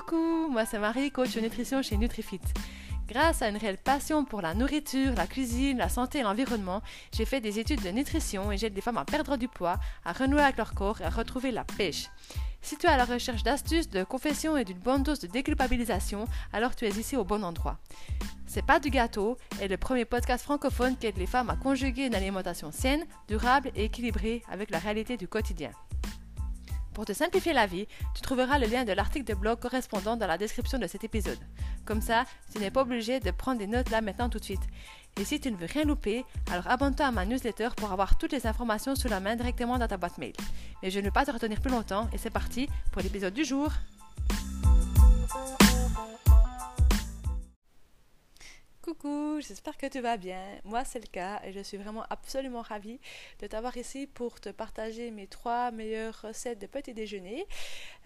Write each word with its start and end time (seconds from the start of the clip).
Coucou, 0.00 0.48
moi 0.50 0.64
c'est 0.66 0.80
Marie, 0.80 1.12
coach 1.12 1.36
nutrition 1.36 1.80
chez 1.80 1.96
NutriFit. 1.96 2.40
Grâce 3.06 3.42
à 3.42 3.48
une 3.48 3.56
réelle 3.56 3.78
passion 3.78 4.24
pour 4.24 4.40
la 4.42 4.52
nourriture, 4.52 5.12
la 5.14 5.28
cuisine, 5.28 5.78
la 5.78 5.88
santé 5.88 6.18
et 6.18 6.22
l'environnement, 6.22 6.82
j'ai 7.12 7.24
fait 7.24 7.40
des 7.40 7.60
études 7.60 7.82
de 7.82 7.90
nutrition 7.90 8.50
et 8.50 8.56
j'aide 8.56 8.74
des 8.74 8.80
femmes 8.80 8.98
à 8.98 9.04
perdre 9.04 9.36
du 9.36 9.46
poids, 9.46 9.78
à 10.04 10.12
renouer 10.12 10.42
avec 10.42 10.56
leur 10.56 10.74
corps 10.74 11.00
et 11.00 11.04
à 11.04 11.10
retrouver 11.10 11.52
la 11.52 11.62
pêche. 11.62 12.08
Si 12.60 12.76
tu 12.76 12.86
es 12.86 12.88
à 12.88 12.96
la 12.96 13.04
recherche 13.04 13.44
d'astuces, 13.44 13.88
de 13.88 14.02
confessions 14.02 14.56
et 14.56 14.64
d'une 14.64 14.78
bonne 14.78 15.04
dose 15.04 15.20
de 15.20 15.28
déculpabilisation, 15.28 16.24
alors 16.52 16.74
tu 16.74 16.86
es 16.86 16.90
ici 16.90 17.16
au 17.16 17.22
bon 17.22 17.44
endroit. 17.44 17.78
C'est 18.46 18.66
pas 18.66 18.80
du 18.80 18.90
gâteau 18.90 19.36
est 19.60 19.68
le 19.68 19.76
premier 19.76 20.06
podcast 20.06 20.42
francophone 20.42 20.96
qui 20.96 21.06
aide 21.06 21.18
les 21.18 21.26
femmes 21.26 21.50
à 21.50 21.56
conjuguer 21.56 22.06
une 22.06 22.16
alimentation 22.16 22.72
saine, 22.72 23.04
durable 23.28 23.70
et 23.76 23.84
équilibrée 23.84 24.42
avec 24.50 24.70
la 24.70 24.78
réalité 24.80 25.16
du 25.16 25.28
quotidien. 25.28 25.70
Pour 26.94 27.04
te 27.04 27.12
simplifier 27.12 27.52
la 27.52 27.66
vie, 27.66 27.88
tu 28.14 28.22
trouveras 28.22 28.58
le 28.58 28.66
lien 28.66 28.84
de 28.84 28.92
l'article 28.92 29.26
de 29.26 29.34
blog 29.34 29.58
correspondant 29.58 30.16
dans 30.16 30.28
la 30.28 30.38
description 30.38 30.78
de 30.78 30.86
cet 30.86 31.02
épisode. 31.02 31.38
Comme 31.84 32.00
ça, 32.00 32.24
tu 32.52 32.60
n'es 32.60 32.70
pas 32.70 32.82
obligé 32.82 33.18
de 33.18 33.32
prendre 33.32 33.58
des 33.58 33.66
notes 33.66 33.90
là 33.90 34.00
maintenant 34.00 34.28
tout 34.28 34.38
de 34.38 34.44
suite. 34.44 34.62
Et 35.20 35.24
si 35.24 35.40
tu 35.40 35.50
ne 35.50 35.56
veux 35.56 35.66
rien 35.66 35.84
louper, 35.84 36.24
alors 36.52 36.68
abonne-toi 36.68 37.06
à 37.06 37.10
ma 37.10 37.26
newsletter 37.26 37.70
pour 37.76 37.92
avoir 37.92 38.16
toutes 38.16 38.32
les 38.32 38.46
informations 38.46 38.94
sous 38.94 39.08
la 39.08 39.18
main 39.18 39.34
directement 39.34 39.76
dans 39.76 39.88
ta 39.88 39.96
boîte 39.96 40.18
mail. 40.18 40.34
Mais 40.82 40.90
je 40.90 41.00
ne 41.00 41.04
vais 41.04 41.10
pas 41.10 41.26
te 41.26 41.32
retenir 41.32 41.60
plus 41.60 41.70
longtemps 41.70 42.08
et 42.12 42.18
c'est 42.18 42.30
parti 42.30 42.68
pour 42.92 43.02
l'épisode 43.02 43.34
du 43.34 43.44
jour. 43.44 43.72
Coucou, 48.84 49.40
j'espère 49.40 49.78
que 49.78 49.86
tu 49.86 50.00
vas 50.00 50.18
bien. 50.18 50.44
Moi, 50.62 50.84
c'est 50.84 50.98
le 50.98 51.06
cas 51.06 51.40
et 51.42 51.52
je 51.52 51.60
suis 51.60 51.78
vraiment 51.78 52.04
absolument 52.10 52.60
ravie 52.60 53.00
de 53.38 53.46
t'avoir 53.46 53.74
ici 53.78 54.06
pour 54.06 54.42
te 54.42 54.50
partager 54.50 55.10
mes 55.10 55.26
trois 55.26 55.70
meilleures 55.70 56.20
recettes 56.20 56.58
de 56.58 56.66
petit 56.66 56.92
déjeuner. 56.92 57.46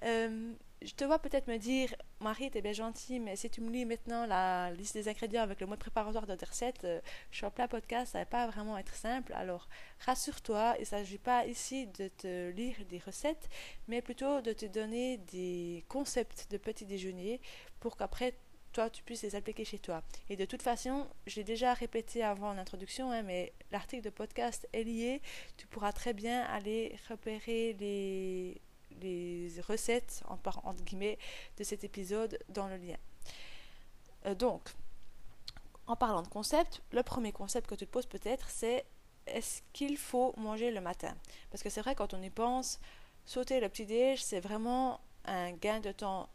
Euh, 0.04 0.52
je 0.80 0.92
te 0.94 1.02
vois 1.02 1.18
peut-être 1.18 1.48
me 1.48 1.56
dire, 1.56 1.92
Marie, 2.20 2.48
t'es 2.52 2.62
bien 2.62 2.72
gentille, 2.72 3.18
mais 3.18 3.34
si 3.34 3.50
tu 3.50 3.60
me 3.60 3.72
lis 3.72 3.86
maintenant 3.86 4.24
la 4.24 4.70
liste 4.70 4.94
des 4.94 5.08
ingrédients 5.08 5.42
avec 5.42 5.60
le 5.60 5.66
mode 5.66 5.80
préparatoire 5.80 6.28
de 6.28 6.36
tes 6.36 6.46
recettes, 6.46 6.84
euh, 6.84 7.00
je 7.32 7.38
suis 7.38 7.46
en 7.46 7.50
plein 7.50 7.66
podcast, 7.66 8.12
ça 8.12 8.20
va 8.20 8.26
pas 8.26 8.46
vraiment 8.46 8.78
être 8.78 8.94
simple. 8.94 9.32
Alors, 9.32 9.68
rassure-toi, 10.06 10.74
il 10.76 10.82
ne 10.82 10.86
s'agit 10.86 11.18
pas 11.18 11.44
ici 11.46 11.88
de 11.88 12.06
te 12.06 12.50
lire 12.50 12.76
des 12.88 13.00
recettes, 13.00 13.48
mais 13.88 14.00
plutôt 14.00 14.42
de 14.42 14.52
te 14.52 14.66
donner 14.66 15.16
des 15.32 15.84
concepts 15.88 16.46
de 16.52 16.56
petit 16.56 16.86
déjeuner 16.86 17.40
pour 17.80 17.96
qu'après 17.96 18.34
tu 18.90 19.02
puisses 19.02 19.22
les 19.22 19.34
appliquer 19.34 19.64
chez 19.64 19.78
toi. 19.78 20.02
Et 20.28 20.36
de 20.36 20.44
toute 20.44 20.62
façon, 20.62 21.06
j'ai 21.26 21.44
déjà 21.44 21.74
répété 21.74 22.22
avant 22.22 22.50
en 22.50 22.58
introduction, 22.58 23.10
hein, 23.10 23.22
mais 23.22 23.52
l'article 23.72 24.02
de 24.04 24.10
podcast 24.10 24.68
est 24.72 24.84
lié. 24.84 25.20
Tu 25.56 25.66
pourras 25.66 25.92
très 25.92 26.12
bien 26.12 26.42
aller 26.42 26.96
repérer 27.08 27.76
les, 27.80 28.60
les 29.00 29.50
recettes, 29.66 30.22
entre 30.28 30.84
guillemets, 30.84 31.18
de 31.56 31.64
cet 31.64 31.84
épisode 31.84 32.38
dans 32.48 32.68
le 32.68 32.76
lien. 32.76 32.96
Euh, 34.26 34.34
donc, 34.34 34.62
en 35.86 35.96
parlant 35.96 36.22
de 36.22 36.28
concept, 36.28 36.82
le 36.92 37.02
premier 37.02 37.32
concept 37.32 37.68
que 37.68 37.74
tu 37.74 37.86
te 37.86 37.90
poses 37.90 38.06
peut-être, 38.06 38.48
c'est 38.50 38.84
est-ce 39.26 39.62
qu'il 39.72 39.96
faut 39.96 40.34
manger 40.36 40.70
le 40.70 40.80
matin? 40.80 41.14
Parce 41.50 41.62
que 41.62 41.70
c'est 41.70 41.80
vrai, 41.80 41.94
quand 41.94 42.14
on 42.14 42.22
y 42.22 42.30
pense, 42.30 42.80
sauter 43.24 43.60
le 43.60 43.68
petit 43.68 43.86
déj, 43.86 44.22
c'est 44.22 44.40
vraiment 44.40 45.00
un 45.24 45.52
gain 45.52 45.80
de 45.80 45.92
temps 45.92 46.28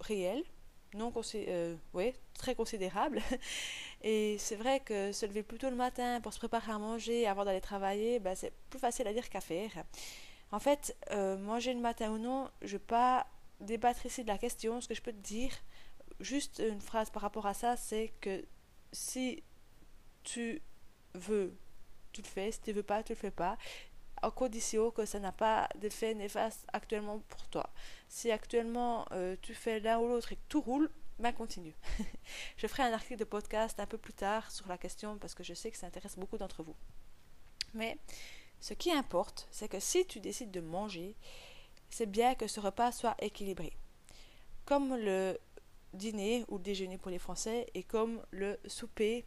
réel 0.00 0.42
non 0.94 1.12
euh, 1.34 1.76
très 2.34 2.54
considérable. 2.54 3.20
Et 4.02 4.36
c'est 4.38 4.56
vrai 4.56 4.80
que 4.80 5.12
se 5.12 5.26
lever 5.26 5.42
plus 5.42 5.58
tôt 5.58 5.70
le 5.70 5.76
matin 5.76 6.20
pour 6.20 6.32
se 6.32 6.38
préparer 6.38 6.72
à 6.72 6.78
manger 6.78 7.26
avant 7.26 7.44
d'aller 7.44 7.60
travailler, 7.60 8.18
ben, 8.18 8.34
c'est 8.34 8.52
plus 8.70 8.78
facile 8.78 9.06
à 9.06 9.12
dire 9.12 9.28
qu'à 9.28 9.40
faire. 9.40 9.70
En 10.50 10.58
fait, 10.58 10.96
euh, 11.10 11.36
manger 11.38 11.72
le 11.72 11.80
matin 11.80 12.10
ou 12.10 12.18
non, 12.18 12.50
je 12.60 12.66
ne 12.66 12.72
vais 12.72 12.78
pas 12.78 13.26
débattre 13.60 14.04
ici 14.06 14.22
de 14.22 14.28
la 14.28 14.38
question. 14.38 14.80
Ce 14.80 14.88
que 14.88 14.94
je 14.94 15.02
peux 15.02 15.12
te 15.12 15.22
dire, 15.22 15.52
juste 16.20 16.62
une 16.64 16.80
phrase 16.80 17.10
par 17.10 17.22
rapport 17.22 17.46
à 17.46 17.54
ça, 17.54 17.76
c'est 17.76 18.12
que 18.20 18.44
si 18.92 19.42
tu 20.24 20.60
veux, 21.14 21.56
tu 22.12 22.22
le 22.22 22.26
fais. 22.26 22.52
Si 22.52 22.60
tu 22.60 22.70
ne 22.70 22.76
veux 22.76 22.82
pas, 22.82 23.02
tu 23.02 23.12
le 23.12 23.18
fais 23.18 23.30
pas 23.30 23.56
en 24.22 24.30
condition 24.30 24.90
que 24.90 25.04
ça 25.04 25.18
n'a 25.18 25.32
pas 25.32 25.68
d'effet 25.76 26.14
néfaste 26.14 26.66
actuellement 26.72 27.20
pour 27.28 27.46
toi. 27.48 27.70
Si 28.08 28.30
actuellement 28.30 29.06
euh, 29.12 29.36
tu 29.42 29.54
fais 29.54 29.80
l'un 29.80 29.98
ou 29.98 30.08
l'autre 30.08 30.32
et 30.32 30.36
que 30.36 30.40
tout 30.48 30.60
roule, 30.60 30.90
ben 31.18 31.32
continue. 31.32 31.74
je 32.56 32.66
ferai 32.66 32.84
un 32.84 32.92
article 32.92 33.16
de 33.16 33.24
podcast 33.24 33.78
un 33.80 33.86
peu 33.86 33.98
plus 33.98 34.12
tard 34.12 34.50
sur 34.50 34.68
la 34.68 34.78
question 34.78 35.18
parce 35.18 35.34
que 35.34 35.42
je 35.42 35.54
sais 35.54 35.70
que 35.70 35.76
ça 35.76 35.86
intéresse 35.86 36.16
beaucoup 36.16 36.38
d'entre 36.38 36.62
vous. 36.62 36.76
Mais 37.74 37.98
ce 38.60 38.74
qui 38.74 38.92
importe, 38.92 39.48
c'est 39.50 39.68
que 39.68 39.80
si 39.80 40.06
tu 40.06 40.20
décides 40.20 40.50
de 40.50 40.60
manger, 40.60 41.16
c'est 41.90 42.10
bien 42.10 42.34
que 42.34 42.46
ce 42.46 42.60
repas 42.60 42.92
soit 42.92 43.16
équilibré. 43.20 43.72
Comme 44.64 44.94
le 44.96 45.38
dîner 45.92 46.44
ou 46.48 46.56
le 46.56 46.62
déjeuner 46.62 46.96
pour 46.96 47.10
les 47.10 47.18
Français 47.18 47.66
et 47.74 47.82
comme 47.82 48.22
le 48.30 48.58
souper 48.66 49.24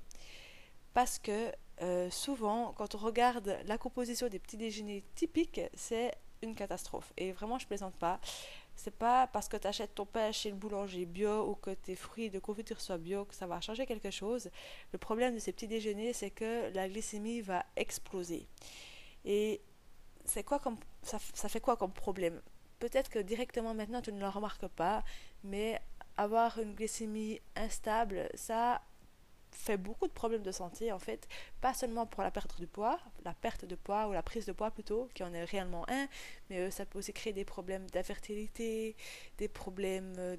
parce 0.93 1.19
que 1.19 1.51
euh, 1.81 2.09
souvent, 2.09 2.73
quand 2.77 2.95
on 2.95 2.97
regarde 2.97 3.57
la 3.65 3.77
composition 3.77 4.27
des 4.27 4.39
petits 4.39 4.57
déjeuners 4.57 5.03
typiques, 5.15 5.61
c'est 5.73 6.13
une 6.41 6.55
catastrophe. 6.55 7.11
Et 7.17 7.31
vraiment, 7.31 7.59
je 7.59 7.67
plaisante 7.67 7.95
pas. 7.95 8.19
C'est 8.75 8.95
pas 8.95 9.27
parce 9.27 9.47
que 9.47 9.57
tu 9.57 9.67
achètes 9.67 9.95
ton 9.95 10.05
pain 10.05 10.31
chez 10.31 10.49
le 10.49 10.55
boulanger 10.55 11.05
bio 11.05 11.49
ou 11.49 11.55
que 11.55 11.71
tes 11.71 11.95
fruits 11.95 12.29
de 12.29 12.39
confiture 12.39 12.81
soient 12.81 12.97
bio 12.97 13.25
que 13.25 13.33
ça 13.33 13.47
va 13.47 13.61
changer 13.61 13.85
quelque 13.85 14.11
chose. 14.11 14.49
Le 14.91 14.97
problème 14.97 15.33
de 15.33 15.39
ces 15.39 15.53
petits 15.53 15.67
déjeuners, 15.67 16.13
c'est 16.13 16.29
que 16.29 16.73
la 16.73 16.89
glycémie 16.89 17.41
va 17.41 17.65
exploser. 17.75 18.47
Et 19.23 19.61
c'est 20.25 20.43
quoi 20.43 20.59
comme 20.59 20.77
ça, 21.03 21.19
ça 21.33 21.47
fait 21.47 21.61
quoi 21.61 21.77
comme 21.77 21.93
problème? 21.93 22.41
Peut-être 22.79 23.09
que 23.09 23.19
directement 23.19 23.73
maintenant 23.73 24.01
tu 24.01 24.11
ne 24.11 24.19
le 24.19 24.27
remarques 24.27 24.67
pas, 24.67 25.03
mais 25.43 25.79
avoir 26.17 26.59
une 26.59 26.75
glycémie 26.75 27.39
instable, 27.55 28.29
ça 28.33 28.81
fait 29.55 29.77
beaucoup 29.77 30.07
de 30.07 30.13
problèmes 30.13 30.43
de 30.43 30.51
santé 30.51 30.91
en 30.91 30.99
fait, 30.99 31.27
pas 31.61 31.73
seulement 31.73 32.05
pour 32.05 32.23
la 32.23 32.31
perte 32.31 32.59
de 32.59 32.65
poids, 32.65 32.99
la 33.23 33.33
perte 33.33 33.65
de 33.65 33.75
poids 33.75 34.07
ou 34.07 34.13
la 34.13 34.23
prise 34.23 34.45
de 34.45 34.51
poids 34.51 34.71
plutôt, 34.71 35.09
qui 35.13 35.23
en 35.23 35.33
est 35.33 35.43
réellement 35.43 35.85
un, 35.89 36.07
mais 36.49 36.59
euh, 36.59 36.71
ça 36.71 36.85
peut 36.85 36.99
aussi 36.99 37.13
créer 37.13 37.33
des 37.33 37.45
problèmes 37.45 37.89
d'infertilité, 37.89 38.95
des 39.37 39.47
problèmes 39.47 40.15
euh, 40.17 40.37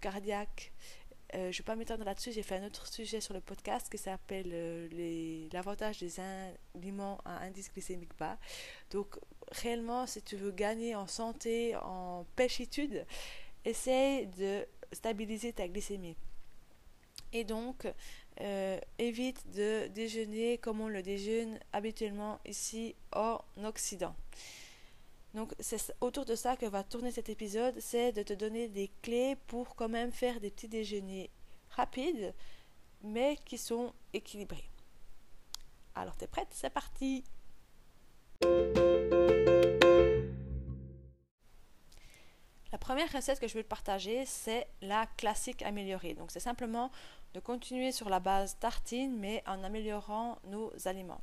cardiaques. 0.00 0.72
Euh, 1.34 1.52
je 1.52 1.58
ne 1.58 1.62
vais 1.62 1.64
pas 1.64 1.76
m'étendre 1.76 2.04
là-dessus, 2.04 2.32
j'ai 2.32 2.42
fait 2.42 2.56
un 2.56 2.66
autre 2.66 2.86
sujet 2.86 3.20
sur 3.20 3.34
le 3.34 3.40
podcast 3.40 3.90
qui 3.90 3.98
s'appelle 3.98 4.88
l'avantage 5.52 5.98
des 5.98 6.20
aliments 6.20 7.18
à 7.24 7.42
indice 7.42 7.70
glycémique 7.72 8.16
bas. 8.18 8.38
Donc 8.90 9.18
réellement, 9.50 10.06
si 10.06 10.22
tu 10.22 10.36
veux 10.36 10.52
gagner 10.52 10.94
en 10.94 11.06
santé, 11.06 11.76
en 11.76 12.24
pêchitude, 12.36 13.04
essaye 13.64 14.26
de 14.28 14.66
stabiliser 14.92 15.52
ta 15.52 15.68
glycémie. 15.68 16.16
Et 17.32 17.44
donc, 17.44 17.86
euh, 18.40 18.78
évite 18.98 19.50
de 19.50 19.88
déjeuner 19.88 20.58
comme 20.58 20.80
on 20.80 20.88
le 20.88 21.02
déjeune 21.02 21.58
habituellement 21.72 22.38
ici 22.46 22.94
en 23.12 23.40
Occident. 23.64 24.14
Donc 25.34 25.54
c'est 25.60 25.94
autour 26.00 26.24
de 26.24 26.34
ça 26.34 26.56
que 26.56 26.66
va 26.66 26.82
tourner 26.82 27.10
cet 27.10 27.28
épisode, 27.28 27.74
c'est 27.80 28.12
de 28.12 28.22
te 28.22 28.32
donner 28.32 28.68
des 28.68 28.90
clés 29.02 29.36
pour 29.46 29.74
quand 29.74 29.88
même 29.88 30.12
faire 30.12 30.40
des 30.40 30.50
petits 30.50 30.68
déjeuners 30.68 31.30
rapides, 31.70 32.34
mais 33.02 33.36
qui 33.44 33.58
sont 33.58 33.92
équilibrés. 34.12 34.70
Alors 35.94 36.16
t'es 36.16 36.26
prête? 36.26 36.48
C'est 36.50 36.70
parti 36.70 37.24
La 42.78 42.94
première 42.94 43.12
recette 43.12 43.40
que 43.40 43.48
je 43.48 43.54
veux 43.54 43.64
te 43.64 43.68
partager, 43.68 44.24
c'est 44.24 44.68
la 44.82 45.06
classique 45.16 45.62
améliorée. 45.62 46.14
Donc 46.14 46.30
c'est 46.30 46.38
simplement 46.38 46.92
de 47.34 47.40
continuer 47.40 47.90
sur 47.90 48.08
la 48.08 48.20
base 48.20 48.56
tartine, 48.60 49.18
mais 49.18 49.42
en 49.48 49.64
améliorant 49.64 50.38
nos 50.46 50.72
aliments. 50.86 51.20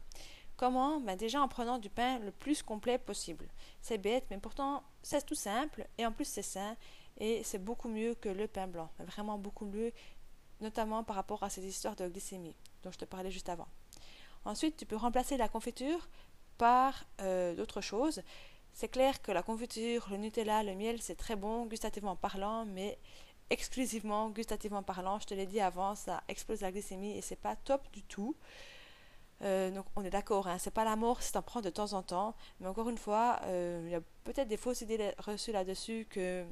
Comment? 0.57 0.99
Ben 0.99 1.15
Déjà 1.15 1.41
en 1.41 1.47
prenant 1.47 1.77
du 1.77 1.89
pain 1.89 2.19
le 2.19 2.31
plus 2.31 2.61
complet 2.61 2.97
possible. 2.97 3.47
C'est 3.79 3.97
bête, 3.97 4.25
mais 4.29 4.37
pourtant 4.37 4.83
c'est 5.01 5.25
tout 5.25 5.33
simple 5.33 5.87
et 5.97 6.05
en 6.05 6.11
plus 6.11 6.25
c'est 6.25 6.41
sain 6.41 6.75
et 7.17 7.41
c'est 7.45 7.63
beaucoup 7.63 7.87
mieux 7.87 8.15
que 8.15 8.27
le 8.27 8.47
pain 8.47 8.67
blanc. 8.67 8.89
Vraiment 8.99 9.37
beaucoup 9.37 9.65
mieux, 9.65 9.93
notamment 10.59 11.05
par 11.05 11.15
rapport 11.15 11.41
à 11.41 11.49
ces 11.49 11.65
histoires 11.65 11.95
de 11.95 12.09
glycémie 12.09 12.57
dont 12.83 12.91
je 12.91 12.97
te 12.97 13.05
parlais 13.05 13.31
juste 13.31 13.47
avant. 13.47 13.69
Ensuite, 14.43 14.75
tu 14.75 14.85
peux 14.85 14.97
remplacer 14.97 15.37
la 15.37 15.47
confiture 15.47 16.09
par 16.57 17.05
euh, 17.21 17.55
d'autres 17.55 17.81
choses. 17.81 18.21
C'est 18.75 18.89
clair 18.89 19.21
que 19.21 19.31
la 19.31 19.41
confiture, 19.41 20.05
le 20.11 20.17
Nutella, 20.17 20.61
le 20.61 20.75
miel, 20.75 21.01
c'est 21.01 21.15
très 21.15 21.37
bon 21.37 21.65
gustativement 21.65 22.17
parlant, 22.17 22.65
mais 22.65 22.99
exclusivement 23.49 24.29
gustativement 24.29 24.83
parlant, 24.83 25.17
je 25.17 25.27
te 25.27 25.33
l'ai 25.33 25.45
dit 25.45 25.61
avant, 25.61 25.95
ça 25.95 26.21
explose 26.27 26.59
la 26.59 26.73
glycémie 26.73 27.17
et 27.17 27.21
c'est 27.21 27.37
pas 27.37 27.55
top 27.55 27.89
du 27.93 28.03
tout. 28.03 28.35
Euh, 29.43 29.71
donc 29.71 29.85
on 29.95 30.03
est 30.03 30.09
d'accord, 30.09 30.47
hein, 30.47 30.57
c'est 30.59 30.73
pas 30.73 30.83
la 30.83 30.97
mort 30.97 31.23
si 31.23 31.31
t'en 31.31 31.41
prends 31.41 31.61
de 31.61 31.69
temps 31.69 31.93
en 31.93 32.03
temps, 32.03 32.35
mais 32.59 32.67
encore 32.67 32.89
une 32.89 32.97
fois, 32.97 33.39
euh, 33.43 33.81
il 33.85 33.91
y 33.91 33.95
a 33.95 34.01
peut-être 34.25 34.49
des 34.49 34.57
fausses 34.57 34.81
idées 34.81 35.13
reçues 35.19 35.53
là-dessus 35.53 36.05
que 36.09 36.45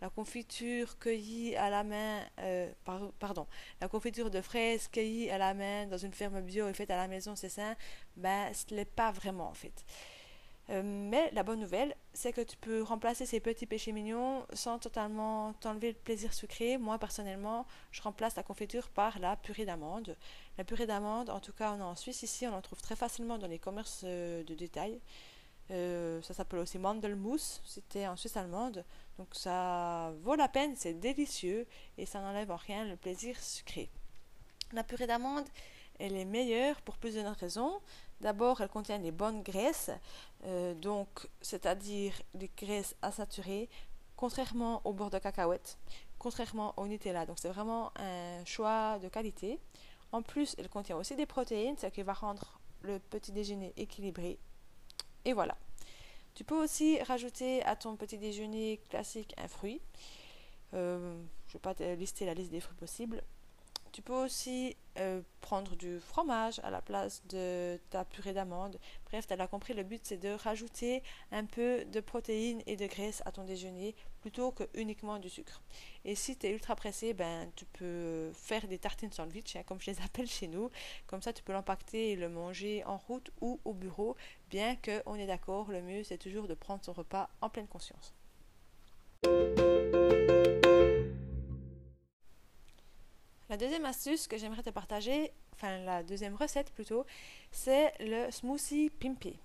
la 0.00 0.10
confiture 0.10 0.98
cueillie 0.98 1.54
à 1.54 1.70
la 1.70 1.84
main, 1.84 2.22
euh, 2.40 2.72
pardon, 3.20 3.46
la 3.80 3.86
confiture 3.86 4.32
de 4.32 4.40
fraises 4.40 4.88
cueillie 4.88 5.30
à 5.30 5.38
la 5.38 5.54
main 5.54 5.86
dans 5.86 5.98
une 5.98 6.12
ferme 6.12 6.40
bio 6.40 6.66
et 6.68 6.72
faite 6.72 6.90
à 6.90 6.96
la 6.96 7.06
maison, 7.06 7.36
c'est 7.36 7.48
ça, 7.48 7.76
ben 8.16 8.52
ce 8.52 8.74
n'est 8.74 8.84
pas 8.84 9.12
vraiment 9.12 9.48
en 9.48 9.54
fait. 9.54 9.84
Euh, 10.70 10.82
mais 10.84 11.30
la 11.32 11.42
bonne 11.42 11.60
nouvelle, 11.60 11.94
c'est 12.12 12.32
que 12.32 12.42
tu 12.42 12.56
peux 12.58 12.82
remplacer 12.82 13.24
ces 13.24 13.40
petits 13.40 13.64
péchés 13.64 13.92
mignons 13.92 14.44
sans 14.52 14.78
totalement 14.78 15.54
t'enlever 15.54 15.88
le 15.88 15.98
plaisir 15.98 16.34
sucré. 16.34 16.76
Moi, 16.76 16.98
personnellement, 16.98 17.66
je 17.90 18.02
remplace 18.02 18.36
la 18.36 18.42
confiture 18.42 18.90
par 18.90 19.18
la 19.18 19.36
purée 19.36 19.64
d'amande. 19.64 20.16
La 20.58 20.64
purée 20.64 20.86
d'amande, 20.86 21.30
en 21.30 21.40
tout 21.40 21.52
cas, 21.52 21.72
on 21.72 21.80
en 21.80 21.94
Suisse 21.94 22.22
ici, 22.22 22.46
on 22.46 22.52
en 22.52 22.60
trouve 22.60 22.82
très 22.82 22.96
facilement 22.96 23.38
dans 23.38 23.46
les 23.46 23.58
commerces 23.58 24.02
euh, 24.04 24.44
de 24.44 24.54
détail. 24.54 25.00
Euh, 25.70 26.20
ça 26.22 26.34
s'appelle 26.34 26.60
aussi 26.60 26.78
Mandelmousse, 26.78 27.60
c'était 27.64 28.06
en 28.06 28.16
Suisse 28.16 28.36
allemande. 28.36 28.84
Donc 29.18 29.28
ça 29.32 30.12
vaut 30.22 30.34
la 30.34 30.48
peine, 30.48 30.74
c'est 30.76 30.94
délicieux 30.94 31.66
et 31.96 32.06
ça 32.06 32.20
n'enlève 32.20 32.50
en 32.50 32.56
rien 32.56 32.84
le 32.84 32.96
plaisir 32.96 33.38
sucré. 33.42 33.90
La 34.72 34.84
purée 34.84 35.06
d'amande, 35.06 35.46
elle 35.98 36.16
est 36.16 36.24
meilleure 36.24 36.80
pour 36.82 36.96
plusieurs 36.96 37.34
raisons. 37.36 37.80
D'abord, 38.20 38.60
elle 38.60 38.68
contient 38.68 38.98
des 38.98 39.12
bonnes 39.12 39.42
graisses, 39.42 39.90
euh, 40.44 40.74
donc 40.74 41.28
c'est-à-dire 41.40 42.12
des 42.34 42.50
graisses 42.56 42.96
saturées, 43.12 43.68
contrairement 44.16 44.80
au 44.84 44.92
beurre 44.92 45.10
de 45.10 45.18
cacahuète, 45.18 45.78
contrairement 46.18 46.74
au 46.76 46.88
Nutella. 46.88 47.26
Donc 47.26 47.38
c'est 47.38 47.48
vraiment 47.48 47.92
un 47.96 48.44
choix 48.44 48.98
de 48.98 49.08
qualité. 49.08 49.60
En 50.10 50.22
plus, 50.22 50.56
elle 50.58 50.68
contient 50.68 50.96
aussi 50.96 51.14
des 51.14 51.26
protéines, 51.26 51.76
ce 51.76 51.86
qui 51.86 52.02
va 52.02 52.12
rendre 52.12 52.60
le 52.82 52.98
petit 52.98 53.30
déjeuner 53.30 53.72
équilibré. 53.76 54.38
Et 55.24 55.32
voilà. 55.32 55.56
Tu 56.34 56.44
peux 56.44 56.60
aussi 56.60 57.02
rajouter 57.02 57.62
à 57.64 57.76
ton 57.76 57.96
petit 57.96 58.18
déjeuner 58.18 58.80
classique 58.88 59.34
un 59.38 59.48
fruit. 59.48 59.80
Euh, 60.74 61.20
je 61.46 61.50
ne 61.50 61.52
vais 61.54 61.58
pas 61.58 61.74
lister 61.96 62.26
la 62.26 62.34
liste 62.34 62.50
des 62.50 62.60
fruits 62.60 62.76
possibles. 62.76 63.22
Tu 63.98 64.02
peux 64.02 64.12
aussi 64.12 64.76
euh, 65.00 65.22
prendre 65.40 65.74
du 65.74 65.98
fromage 65.98 66.60
à 66.60 66.70
la 66.70 66.80
place 66.80 67.20
de 67.26 67.80
ta 67.90 68.04
purée 68.04 68.32
d'amande. 68.32 68.78
Bref, 69.06 69.26
tu 69.26 69.34
as 69.34 69.46
compris, 69.48 69.74
le 69.74 69.82
but 69.82 70.00
c'est 70.04 70.18
de 70.18 70.28
rajouter 70.28 71.02
un 71.32 71.44
peu 71.44 71.84
de 71.84 71.98
protéines 71.98 72.62
et 72.68 72.76
de 72.76 72.86
graisse 72.86 73.24
à 73.26 73.32
ton 73.32 73.42
déjeuner 73.42 73.96
plutôt 74.20 74.52
que 74.52 74.62
uniquement 74.74 75.18
du 75.18 75.28
sucre. 75.28 75.64
Et 76.04 76.14
si 76.14 76.36
tu 76.36 76.46
es 76.46 76.52
ultra 76.52 76.76
pressé, 76.76 77.12
ben, 77.12 77.50
tu 77.56 77.64
peux 77.64 78.30
faire 78.34 78.68
des 78.68 78.78
tartines 78.78 79.10
sandwich, 79.10 79.56
hein, 79.56 79.64
comme 79.66 79.80
je 79.80 79.90
les 79.90 80.00
appelle 80.00 80.28
chez 80.28 80.46
nous. 80.46 80.70
Comme 81.08 81.20
ça, 81.20 81.32
tu 81.32 81.42
peux 81.42 81.52
l'empacter 81.52 82.12
et 82.12 82.14
le 82.14 82.28
manger 82.28 82.84
en 82.84 82.98
route 82.98 83.32
ou 83.40 83.58
au 83.64 83.74
bureau, 83.74 84.14
bien 84.48 84.76
qu'on 84.76 85.16
est 85.16 85.26
d'accord, 85.26 85.72
le 85.72 85.82
mieux 85.82 86.04
c'est 86.04 86.18
toujours 86.18 86.46
de 86.46 86.54
prendre 86.54 86.84
son 86.84 86.92
repas 86.92 87.30
en 87.40 87.50
pleine 87.50 87.66
conscience. 87.66 88.14
Deuxième 93.58 93.84
astuce 93.84 94.26
que 94.26 94.38
j'aimerais 94.38 94.62
te 94.62 94.70
partager, 94.70 95.32
enfin 95.52 95.78
la 95.80 96.02
deuxième 96.02 96.34
recette 96.34 96.70
plutôt, 96.72 97.04
c'est 97.50 97.92
le 98.00 98.30
smoothie 98.30 98.90
pimpé. 98.90 99.38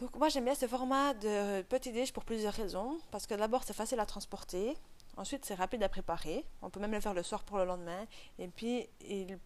Donc 0.00 0.16
moi 0.16 0.28
j'aime 0.28 0.46
bien 0.46 0.54
ce 0.54 0.66
format 0.66 1.14
de 1.14 1.62
petit 1.62 1.92
déj 1.92 2.12
pour 2.12 2.24
plusieurs 2.24 2.54
raisons. 2.54 2.98
Parce 3.12 3.26
que 3.26 3.34
d'abord 3.34 3.62
c'est 3.62 3.76
facile 3.76 4.00
à 4.00 4.06
transporter, 4.06 4.74
ensuite 5.16 5.44
c'est 5.44 5.54
rapide 5.54 5.82
à 5.82 5.88
préparer, 5.88 6.44
on 6.62 6.70
peut 6.70 6.80
même 6.80 6.92
le 6.92 7.00
faire 7.00 7.14
le 7.14 7.22
soir 7.22 7.44
pour 7.44 7.58
le 7.58 7.64
lendemain, 7.64 8.06
et 8.38 8.48
puis 8.48 8.88
il 9.06 9.38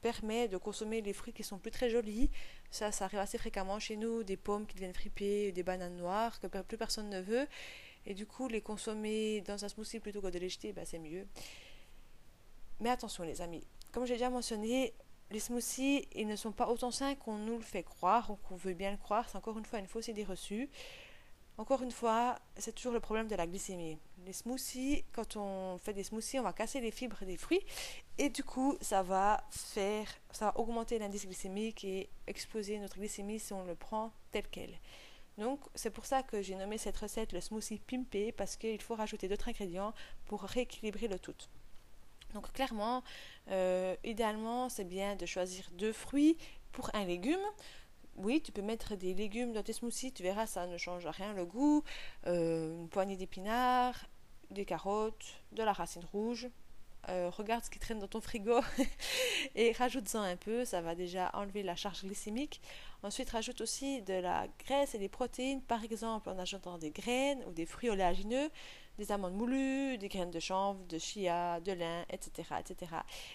permet 0.00 0.48
de 0.48 0.56
consommer 0.56 1.02
les 1.02 1.12
fruits 1.12 1.32
qui 1.32 1.44
sont 1.44 1.58
plus 1.58 1.70
très 1.70 1.90
jolis. 1.90 2.30
Ça, 2.70 2.90
ça 2.90 3.04
arrive 3.04 3.18
assez 3.18 3.38
fréquemment 3.38 3.78
chez 3.78 3.96
nous, 3.96 4.22
des 4.22 4.36
pommes 4.36 4.66
qui 4.66 4.74
deviennent 4.74 4.94
fripées, 4.94 5.52
des 5.52 5.62
bananes 5.62 5.96
noires 5.96 6.40
que 6.40 6.46
plus 6.62 6.78
personne 6.78 7.10
ne 7.10 7.20
veut. 7.20 7.46
Et 8.06 8.14
du 8.14 8.26
coup, 8.26 8.48
les 8.48 8.62
consommer 8.62 9.42
dans 9.42 9.62
un 9.62 9.68
smoothie 9.68 10.00
plutôt 10.00 10.22
que 10.22 10.28
de 10.28 10.38
les 10.38 10.48
jeter, 10.48 10.72
ben, 10.72 10.86
c'est 10.86 10.98
mieux. 10.98 11.26
Mais 12.80 12.90
attention 12.90 13.24
les 13.24 13.42
amis, 13.42 13.66
comme 13.92 14.06
j'ai 14.06 14.14
déjà 14.14 14.30
mentionné, 14.30 14.94
les 15.30 15.40
smoothies, 15.40 16.08
ils 16.14 16.26
ne 16.26 16.34
sont 16.34 16.52
pas 16.52 16.68
autant 16.68 16.90
sains 16.90 17.14
qu'on 17.14 17.36
nous 17.36 17.56
le 17.56 17.62
fait 17.62 17.82
croire 17.82 18.30
ou 18.30 18.36
qu'on 18.36 18.56
veut 18.56 18.74
bien 18.74 18.90
le 18.90 18.96
croire. 18.96 19.28
C'est 19.28 19.36
encore 19.36 19.58
une 19.58 19.64
fois 19.64 19.78
une 19.78 19.86
fausse 19.86 20.08
idée 20.08 20.24
reçue. 20.24 20.68
Encore 21.58 21.82
une 21.82 21.90
fois, 21.90 22.38
c'est 22.56 22.74
toujours 22.74 22.92
le 22.92 23.00
problème 23.00 23.28
de 23.28 23.36
la 23.36 23.46
glycémie. 23.46 23.98
Les 24.24 24.32
smoothies, 24.32 25.04
quand 25.12 25.36
on 25.36 25.76
fait 25.78 25.92
des 25.92 26.04
smoothies, 26.04 26.40
on 26.40 26.42
va 26.42 26.54
casser 26.54 26.80
les 26.80 26.90
fibres 26.90 27.22
des 27.26 27.36
fruits 27.36 27.60
et 28.16 28.30
du 28.30 28.42
coup, 28.42 28.78
ça 28.80 29.02
va 29.02 29.44
faire, 29.50 30.08
ça 30.30 30.46
va 30.46 30.58
augmenter 30.58 30.98
l'indice 30.98 31.26
glycémique 31.26 31.84
et 31.84 32.08
exploser 32.26 32.78
notre 32.78 32.96
glycémie 32.96 33.38
si 33.38 33.52
on 33.52 33.64
le 33.64 33.74
prend 33.74 34.12
tel 34.32 34.44
quel. 34.50 34.70
Donc, 35.36 35.60
c'est 35.74 35.90
pour 35.90 36.06
ça 36.06 36.22
que 36.22 36.40
j'ai 36.40 36.54
nommé 36.54 36.78
cette 36.78 36.96
recette 36.96 37.32
le 37.32 37.40
smoothie 37.40 37.78
pimpé 37.78 38.32
parce 38.32 38.56
qu'il 38.56 38.80
faut 38.80 38.94
rajouter 38.94 39.28
d'autres 39.28 39.48
ingrédients 39.48 39.92
pour 40.26 40.42
rééquilibrer 40.42 41.08
le 41.08 41.18
tout. 41.18 41.36
Donc 42.34 42.52
clairement, 42.52 43.02
euh, 43.50 43.96
idéalement, 44.04 44.68
c'est 44.68 44.84
bien 44.84 45.16
de 45.16 45.26
choisir 45.26 45.68
deux 45.72 45.92
fruits 45.92 46.36
pour 46.72 46.90
un 46.94 47.04
légume. 47.04 47.40
Oui, 48.16 48.40
tu 48.42 48.52
peux 48.52 48.62
mettre 48.62 48.96
des 48.96 49.14
légumes 49.14 49.52
dans 49.52 49.62
tes 49.62 49.72
smoothies, 49.72 50.12
tu 50.12 50.22
verras, 50.22 50.46
ça 50.46 50.66
ne 50.66 50.76
change 50.76 51.06
rien 51.06 51.32
le 51.32 51.44
goût. 51.44 51.82
Euh, 52.26 52.74
une 52.74 52.88
poignée 52.88 53.16
d'épinards, 53.16 54.06
des 54.50 54.64
carottes, 54.64 55.42
de 55.52 55.62
la 55.62 55.72
racine 55.72 56.04
rouge. 56.12 56.48
Euh, 57.08 57.30
regarde 57.30 57.64
ce 57.64 57.70
qui 57.70 57.78
traîne 57.78 57.98
dans 57.98 58.08
ton 58.08 58.20
frigo 58.20 58.60
et 59.54 59.72
rajoute-en 59.72 60.20
un 60.20 60.36
peu, 60.36 60.66
ça 60.66 60.82
va 60.82 60.94
déjà 60.94 61.30
enlever 61.32 61.62
la 61.62 61.74
charge 61.74 62.02
glycémique. 62.04 62.60
Ensuite, 63.02 63.30
rajoute 63.30 63.62
aussi 63.62 64.02
de 64.02 64.12
la 64.14 64.46
graisse 64.58 64.94
et 64.94 64.98
des 64.98 65.08
protéines, 65.08 65.62
par 65.62 65.82
exemple 65.82 66.28
en 66.28 66.38
ajoutant 66.38 66.76
des 66.76 66.90
graines 66.90 67.42
ou 67.46 67.52
des 67.52 67.64
fruits 67.64 67.88
oléagineux 67.88 68.50
des 68.98 69.12
amandes 69.12 69.34
moulues, 69.34 69.98
des 69.98 70.08
graines 70.08 70.30
de 70.30 70.40
chanvre, 70.40 70.84
de 70.86 70.98
chia, 70.98 71.60
de 71.60 71.72
lin, 71.72 72.04
etc., 72.10 72.48
etc. 72.60 72.92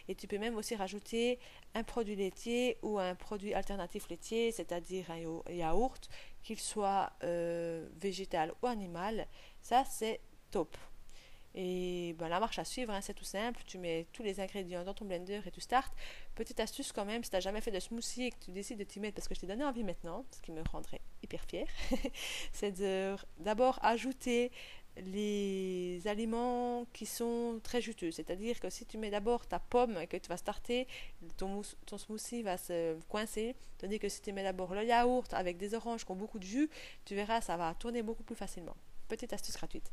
Et 0.07 0.15
tu 0.15 0.27
peux 0.27 0.37
même 0.37 0.55
aussi 0.55 0.75
rajouter 0.75 1.39
un 1.73 1.83
produit 1.83 2.15
laitier 2.15 2.77
ou 2.81 2.99
un 2.99 3.15
produit 3.15 3.53
alternatif 3.53 4.07
laitier, 4.09 4.51
c'est-à-dire 4.51 5.09
un 5.11 5.51
yaourt, 5.51 6.09
qu'il 6.43 6.59
soit 6.59 7.11
euh, 7.23 7.87
végétal 7.99 8.53
ou 8.61 8.67
animal. 8.67 9.27
Ça, 9.61 9.83
c'est 9.85 10.21
top. 10.51 10.77
Et 11.57 12.13
ben, 12.19 12.27
la 12.27 12.41
marche 12.41 12.59
à 12.59 12.65
suivre, 12.65 12.91
hein, 12.91 12.99
c'est 12.99 13.13
tout 13.13 13.23
simple. 13.23 13.61
Tu 13.65 13.77
mets 13.77 14.07
tous 14.11 14.23
les 14.23 14.41
ingrédients 14.41 14.83
dans 14.83 14.93
ton 14.93 15.05
blender 15.05 15.39
et 15.45 15.51
tu 15.51 15.61
startes. 15.61 15.93
Petite 16.35 16.59
astuce 16.59 16.91
quand 16.91 17.05
même, 17.05 17.23
si 17.23 17.29
tu 17.29 17.35
n'as 17.37 17.39
jamais 17.39 17.61
fait 17.61 17.71
de 17.71 17.79
smoothie 17.79 18.25
et 18.25 18.31
que 18.31 18.39
tu 18.43 18.51
décides 18.51 18.77
de 18.77 18.83
t'y 18.83 18.99
mettre, 18.99 19.15
parce 19.15 19.29
que 19.29 19.35
je 19.35 19.39
t'ai 19.39 19.47
donné 19.47 19.63
envie 19.63 19.85
maintenant, 19.85 20.25
ce 20.31 20.41
qui 20.41 20.51
me 20.51 20.61
rendrait 20.69 20.99
hyper 21.23 21.41
fière, 21.45 21.67
c'est 22.51 22.73
d'abord 23.39 23.79
ajouter 23.81 24.51
les 24.97 26.01
aliments 26.05 26.85
qui 26.93 27.05
sont 27.05 27.59
très 27.63 27.81
juteux. 27.81 28.11
C'est-à-dire 28.11 28.59
que 28.59 28.69
si 28.69 28.85
tu 28.85 28.97
mets 28.97 29.09
d'abord 29.09 29.45
ta 29.45 29.59
pomme 29.59 29.97
et 29.97 30.07
que 30.07 30.17
tu 30.17 30.29
vas 30.29 30.37
starter, 30.37 30.87
ton, 31.37 31.63
smoothie 31.63 32.43
va 32.43 32.57
se 32.57 32.97
coincer. 33.09 33.55
Tandis 33.77 33.99
que 33.99 34.09
si 34.09 34.21
tu 34.21 34.31
mets 34.31 34.43
d'abord 34.43 34.73
le 34.73 34.83
yaourt 34.83 35.33
avec 35.33 35.57
des 35.57 35.73
oranges 35.73 36.05
qui 36.05 36.11
ont 36.11 36.15
beaucoup 36.15 36.39
de 36.39 36.45
jus, 36.45 36.69
tu 37.03 37.15
verras, 37.15 37.41
ça 37.41 37.57
va 37.57 37.73
tourner 37.73 38.03
beaucoup 38.03 38.23
plus 38.23 38.35
facilement. 38.35 38.75
Petite 39.07 39.33
astuce 39.33 39.55
gratuite. 39.55 39.91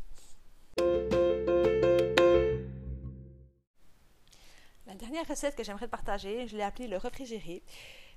La 4.86 4.94
dernière 4.94 5.26
recette 5.26 5.56
que 5.56 5.64
j'aimerais 5.64 5.88
partager, 5.88 6.46
je 6.46 6.56
l'ai 6.56 6.62
appelée 6.62 6.86
le 6.86 6.96
réfrigéré. 6.96 7.62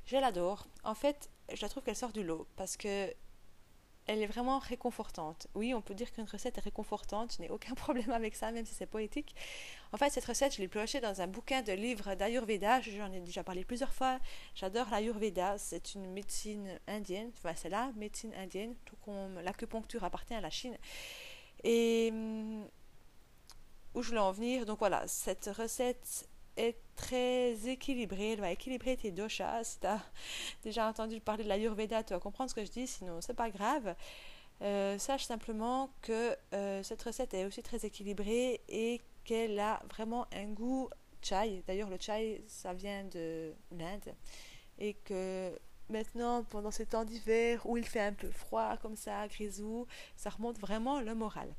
Je 0.06 0.18
l'adore. 0.18 0.68
En 0.84 0.94
fait, 0.94 1.30
je 1.54 1.62
la 1.62 1.70
trouve 1.70 1.84
qu'elle 1.84 1.96
sort 1.96 2.12
du 2.12 2.24
lot 2.24 2.48
parce 2.56 2.78
que 2.78 3.12
elle 4.08 4.22
est 4.22 4.28
vraiment 4.28 4.60
réconfortante. 4.60 5.48
Oui, 5.56 5.74
on 5.74 5.82
peut 5.82 5.96
dire 5.96 6.12
qu'une 6.12 6.26
recette 6.26 6.58
est 6.58 6.62
réconfortante, 6.62 7.34
je 7.38 7.42
n'ai 7.42 7.50
aucun 7.50 7.74
problème 7.76 8.12
avec 8.12 8.36
ça, 8.36 8.52
même 8.52 8.66
si 8.66 8.74
c'est 8.76 8.86
poétique. 8.86 9.36
En 9.92 9.98
fait, 9.98 10.10
cette 10.10 10.26
recette, 10.26 10.56
je 10.56 10.62
l'ai 10.62 10.68
piochée 10.68 11.00
dans 11.00 11.22
un 11.22 11.28
bouquin 11.28 11.62
de 11.62 11.72
livres 11.72 12.16
d'Ayurveda, 12.16 12.82
j'en 12.82 13.12
ai 13.12 13.20
déjà 13.22 13.44
parlé 13.44 13.66
plusieurs 13.66 13.94
fois. 13.94 14.20
J'adore 14.54 14.88
l'Ayurveda, 14.92 15.58
c'est 15.58 15.96
une 15.96 16.12
médecine 16.12 16.80
indienne, 16.88 17.32
enfin 17.38 17.54
c'est 17.56 17.70
la 17.70 17.92
médecine 17.96 18.34
indienne, 18.36 18.76
tout 18.86 18.98
comme 19.04 19.40
l'acupuncture 19.42 20.04
appartient 20.04 20.36
à 20.36 20.42
la 20.42 20.50
Chine. 20.50 20.78
Et 21.64 22.10
hum, 22.12 22.68
où 23.96 24.04
je 24.04 24.10
voulais 24.10 24.20
en 24.20 24.32
venir, 24.32 24.66
donc 24.66 24.80
voilà, 24.80 25.08
cette 25.08 25.50
recette 25.58 26.28
très 26.96 27.68
équilibrée. 27.68 28.34
Elle 28.34 28.42
va 28.42 28.52
équilibrer 28.52 28.98
tes 28.98 29.12
doshas. 29.12 29.64
Si 29.64 29.80
tu 29.80 29.88
as 29.88 30.02
déjà 30.64 30.88
entendu 30.88 31.20
parler 31.20 31.44
de 31.44 31.50
la 31.50 31.58
l'Ayurveda, 31.58 32.04
tu 32.04 32.14
vas 32.14 32.20
comprendre 32.20 32.50
ce 32.50 32.56
que 32.56 32.66
je 32.66 32.72
dis, 32.72 32.88
sinon 32.88 33.22
c'est 33.22 33.34
pas 33.34 33.50
grave. 33.50 33.96
Euh, 34.62 34.98
sache 34.98 35.26
simplement 35.26 35.90
que 36.02 36.36
euh, 36.54 36.82
cette 36.82 37.04
recette 37.04 37.34
est 37.34 37.46
aussi 37.46 37.62
très 37.62 37.86
équilibrée 37.86 38.62
et 38.70 39.02
qu'elle 39.26 39.60
a 39.60 39.82
vraiment 39.90 40.28
un 40.34 40.46
goût 40.46 40.90
chai. 41.22 41.64
D'ailleurs, 41.68 41.90
le 41.90 41.98
chai, 42.00 42.44
ça 42.48 42.74
vient 42.74 43.04
de 43.06 43.54
l'Inde. 43.72 44.16
Et 44.80 44.94
que 44.94 45.58
maintenant, 45.90 46.44
pendant 46.44 46.72
ces 46.72 46.86
temps 46.86 47.04
d'hiver 47.04 47.66
où 47.66 47.78
il 47.78 47.86
fait 47.86 48.02
un 48.02 48.14
peu 48.14 48.30
froid 48.32 48.78
comme 48.78 48.96
ça, 48.96 49.28
grisou, 49.28 49.88
ça 50.16 50.30
remonte 50.30 50.60
vraiment 50.60 51.02
le 51.02 51.16
moral. 51.16 51.54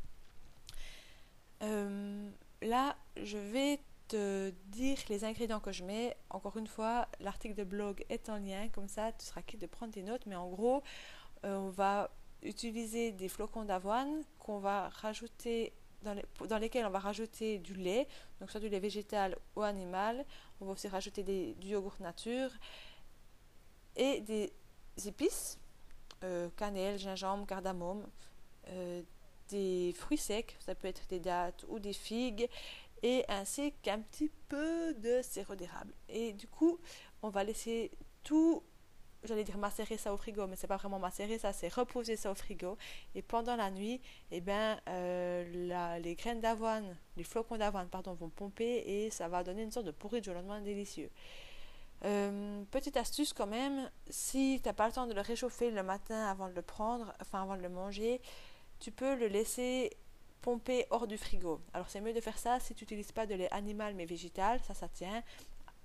Euh, 1.62 2.30
là, 2.62 2.96
je 3.22 3.38
vais 3.38 3.80
te 4.08 4.50
dire 4.66 4.98
les 5.08 5.24
ingrédients 5.24 5.60
que 5.60 5.72
je 5.72 5.84
mets. 5.84 6.16
Encore 6.30 6.56
une 6.56 6.66
fois, 6.66 7.08
l'article 7.20 7.54
de 7.54 7.64
blog 7.64 8.04
est 8.08 8.28
en 8.28 8.38
lien, 8.38 8.68
comme 8.68 8.88
ça 8.88 9.12
tu 9.12 9.26
seras 9.26 9.42
quitte 9.42 9.60
de 9.60 9.66
prendre 9.66 9.92
tes 9.92 10.02
notes. 10.02 10.26
Mais 10.26 10.36
en 10.36 10.48
gros, 10.48 10.82
euh, 11.44 11.56
on 11.56 11.70
va 11.70 12.10
utiliser 12.42 13.12
des 13.12 13.28
flocons 13.28 13.64
d'avoine 13.64 14.22
qu'on 14.38 14.58
va 14.58 14.88
rajouter 14.88 15.72
dans, 16.02 16.58
lesquels 16.58 16.86
on 16.86 16.90
va 16.90 17.00
rajouter 17.00 17.58
du 17.58 17.74
lait, 17.74 18.06
donc 18.38 18.50
soit 18.50 18.60
du 18.60 18.68
lait 18.68 18.78
végétal 18.78 19.36
ou 19.56 19.62
animal. 19.62 20.24
On 20.60 20.66
va 20.66 20.72
aussi 20.72 20.88
rajouter 20.88 21.22
du 21.24 21.66
yogourt 21.66 21.96
nature 22.00 22.50
et 23.96 24.20
des 24.20 24.52
épices. 25.04 25.58
euh, 26.24 26.48
cannelle, 26.56 26.98
gingembre, 26.98 27.46
cardamome, 27.46 28.06
euh, 28.68 29.02
des 29.48 29.92
fruits 29.96 30.18
secs, 30.18 30.56
ça 30.58 30.74
peut 30.74 30.88
être 30.88 31.06
des 31.08 31.20
dattes 31.20 31.64
ou 31.68 31.78
des 31.78 31.92
figues, 31.92 32.48
ainsi 33.28 33.72
qu'un 33.82 34.00
petit 34.00 34.30
peu 34.48 34.94
de 34.94 35.20
sirop 35.22 35.54
d'érable. 35.54 35.92
Et 36.08 36.32
du 36.32 36.46
coup, 36.48 36.78
on 37.22 37.30
va 37.30 37.44
laisser 37.44 37.90
tout 38.22 38.62
j'allais 39.26 39.44
dire 39.44 39.58
macérer 39.58 39.96
ça 39.96 40.12
au 40.14 40.16
frigo, 40.16 40.46
mais 40.46 40.56
c'est 40.56 40.66
pas 40.66 40.76
vraiment 40.76 40.98
macérer 40.98 41.38
ça, 41.38 41.52
c'est 41.52 41.72
reposer 41.72 42.16
ça 42.16 42.30
au 42.30 42.34
frigo. 42.34 42.76
Et 43.14 43.22
pendant 43.22 43.56
la 43.56 43.70
nuit, 43.70 44.00
eh 44.30 44.40
ben, 44.40 44.78
euh, 44.88 45.98
les 45.98 46.14
graines 46.14 46.40
d'avoine, 46.40 46.96
les 47.16 47.24
flocons 47.24 47.56
d'avoine, 47.56 47.88
pardon, 47.88 48.14
vont 48.14 48.28
pomper 48.28 48.84
et 48.86 49.10
ça 49.10 49.28
va 49.28 49.42
donner 49.42 49.62
une 49.62 49.70
sorte 49.70 49.86
de 49.86 49.90
porridge 49.90 50.28
au 50.28 50.32
lendemain 50.32 50.60
délicieux. 50.60 51.10
Euh, 52.04 52.62
petite 52.70 52.96
astuce 52.96 53.32
quand 53.32 53.46
même, 53.46 53.90
si 54.08 54.60
tu 54.62 54.68
n'as 54.68 54.74
pas 54.74 54.86
le 54.86 54.92
temps 54.92 55.06
de 55.06 55.14
le 55.14 55.22
réchauffer 55.22 55.70
le 55.70 55.82
matin 55.82 56.26
avant 56.26 56.48
de 56.48 56.54
le 56.54 56.62
prendre, 56.62 57.12
enfin 57.20 57.42
avant 57.42 57.56
de 57.56 57.62
le 57.62 57.70
manger, 57.70 58.20
tu 58.78 58.92
peux 58.92 59.16
le 59.16 59.28
laisser 59.28 59.96
pomper 60.42 60.86
hors 60.90 61.06
du 61.06 61.18
frigo. 61.18 61.60
Alors 61.74 61.88
c'est 61.88 62.00
mieux 62.00 62.12
de 62.12 62.20
faire 62.20 62.38
ça 62.38 62.60
si 62.60 62.74
tu 62.74 62.84
n'utilises 62.84 63.12
pas 63.12 63.26
de 63.26 63.34
lait 63.34 63.52
animal 63.52 63.94
mais 63.94 64.06
végétal, 64.06 64.60
ça 64.62 64.74
ça 64.74 64.88
tient 64.88 65.22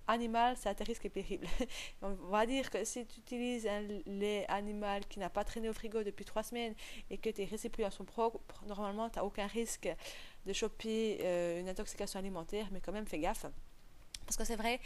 animal, 0.08 0.55
c'est 0.58 0.70
à 0.70 0.75
tes 0.75 0.84
risques 0.84 1.05
et 1.05 1.10
périls. 1.10 1.48
On 2.01 2.13
va 2.29 2.46
dire 2.46 2.70
que 2.70 2.84
si 2.84 3.05
tu 3.05 3.20
utilises 3.20 3.67
un 3.67 3.81
lait 4.05 4.46
animal 4.48 5.05
qui 5.08 5.20
n'a 5.20 5.29
pas 5.29 5.43
traîné 5.43 5.70
au 5.70 5.74
frigo 5.74 6.03
depuis 6.03 6.25
trois 6.25 6.43
semaines 6.43 6.75
et 7.10 7.17
que 7.17 7.29
tes 7.29 7.46
récipients 7.46 7.91
sont 7.91 8.05
propres, 8.05 8.39
normalement, 8.67 9.10
tu 9.10 9.17
n'as 9.20 9.25
aucun 9.25 9.48
risque 9.48 9.89
de 10.46 10.53
choper 10.53 11.20
euh, 11.22 11.60
une 11.60 11.70
intoxication 11.70 12.20
alimentaire, 12.20 12.67
mais 12.72 12.81
quand 12.81 12.91
même, 12.91 13.05
fais 13.05 13.20
gaffe. 13.20 13.46
Parce 14.25 14.38
que 14.38 14.43
c'est 14.43 14.55
vrai 14.55 14.79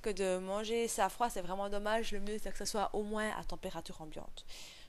que 0.00 0.10
de 0.10 0.38
manger 0.38 0.88
ça 0.88 1.08
froid, 1.08 1.30
c'est 1.30 1.42
vraiment 1.42 1.68
dommage. 1.68 2.12
Le 2.12 2.20
mieux, 2.20 2.38
c'est 2.38 2.50
que 2.50 2.58
ce 2.58 2.64
soit 2.64 2.90
au 2.92 3.02
moins 3.02 3.30
à 3.38 3.44
température 3.44 4.00
ambiante. 4.00 4.44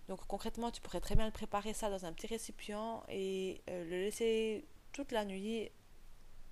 Donc 0.09 0.19
concrètement, 0.27 0.71
tu 0.71 0.81
pourrais 0.81 0.99
très 0.99 1.15
bien 1.15 1.29
préparer 1.31 1.73
ça 1.73 1.89
dans 1.89 2.05
un 2.05 2.13
petit 2.13 2.27
récipient 2.27 3.03
et 3.09 3.61
euh, 3.69 3.83
le 3.85 4.01
laisser 4.01 4.65
toute 4.91 5.11
la 5.11 5.25
nuit 5.25 5.69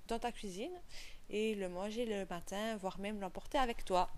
dans 0.08 0.20
ta 0.20 0.32
cuisine 0.32 0.72
et 1.30 1.56
le 1.56 1.70
manger 1.70 2.06
le 2.06 2.26
matin, 2.26 2.78
voire 2.78 3.00
même 3.00 3.20
l'emporter 3.20 3.58
avec 3.58 3.86
toi. 3.86 4.10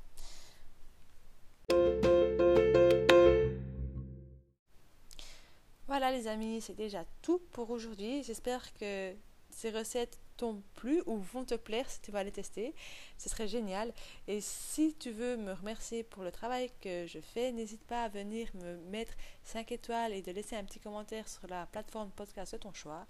Voilà 5.87 6.11
les 6.11 6.27
amis, 6.27 6.61
c'est 6.61 6.73
déjà 6.73 7.05
tout 7.21 7.39
pour 7.51 7.69
aujourd'hui. 7.69 8.23
J'espère 8.23 8.73
que 8.73 9.13
ces 9.51 9.69
recettes 9.69 10.19
t'ont 10.37 10.61
plu 10.75 11.01
ou 11.05 11.17
vont 11.17 11.45
te 11.45 11.55
plaire 11.55 11.89
si 11.89 12.01
tu 12.01 12.11
vas 12.11 12.23
les 12.23 12.31
tester. 12.31 12.73
Ce 13.17 13.29
serait 13.29 13.47
génial. 13.47 13.93
Et 14.27 14.41
si 14.41 14.93
tu 14.95 15.11
veux 15.11 15.37
me 15.37 15.53
remercier 15.53 16.03
pour 16.03 16.23
le 16.23 16.31
travail 16.31 16.71
que 16.81 17.05
je 17.07 17.19
fais, 17.19 17.51
n'hésite 17.51 17.83
pas 17.83 18.03
à 18.03 18.09
venir 18.09 18.49
me 18.55 18.77
mettre 18.89 19.13
5 19.43 19.71
étoiles 19.71 20.13
et 20.13 20.21
de 20.21 20.31
laisser 20.31 20.55
un 20.55 20.63
petit 20.63 20.79
commentaire 20.79 21.27
sur 21.27 21.47
la 21.47 21.65
plateforme 21.67 22.11
podcast 22.11 22.53
de 22.53 22.59
ton 22.59 22.73
choix. 22.73 23.05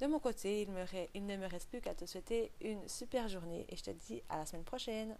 De 0.00 0.06
mon 0.06 0.18
côté, 0.18 0.62
il, 0.62 0.70
me 0.70 0.84
il 1.14 1.26
ne 1.26 1.36
me 1.36 1.46
reste 1.46 1.68
plus 1.68 1.80
qu'à 1.80 1.94
te 1.94 2.06
souhaiter 2.06 2.50
une 2.60 2.88
super 2.88 3.28
journée 3.28 3.66
et 3.68 3.76
je 3.76 3.84
te 3.84 3.90
dis 3.90 4.22
à 4.28 4.38
la 4.38 4.46
semaine 4.46 4.64
prochaine. 4.64 5.16